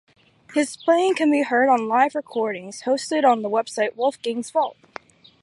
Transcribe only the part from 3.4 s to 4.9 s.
the website Wolfgang's Vault.